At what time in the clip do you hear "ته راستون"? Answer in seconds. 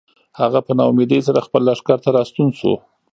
2.03-2.49